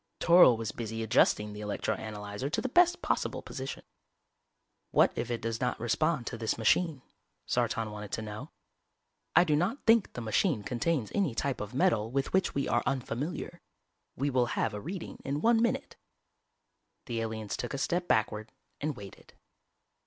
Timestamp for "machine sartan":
6.57-7.91